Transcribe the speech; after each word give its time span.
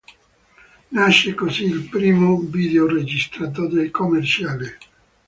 Nasce 0.91 1.35
così 1.35 1.65
il 1.65 1.87
primo 1.87 2.39
videoregistratore 2.39 3.91
commerciale. 3.91 4.79